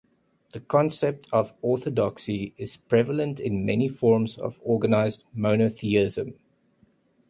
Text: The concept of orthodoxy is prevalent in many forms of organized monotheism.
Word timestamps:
The 0.53 0.59
concept 0.61 1.27
of 1.31 1.53
orthodoxy 1.61 2.55
is 2.57 2.75
prevalent 2.77 3.39
in 3.39 3.67
many 3.67 3.87
forms 3.87 4.35
of 4.35 4.59
organized 4.63 5.25
monotheism. 5.31 6.39